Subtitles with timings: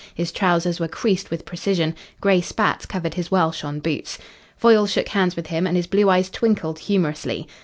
[0.15, 1.93] His trousers were creased with precision.
[2.21, 4.17] Grey spats covered his well shone boots.
[4.57, 7.47] Foyle shook hands with him, and his blue eyes twinkled humorously.